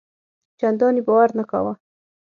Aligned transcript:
چنداني 0.59 1.01
باور 1.07 1.29
نه 1.37 1.43
کاوه. 1.51 1.73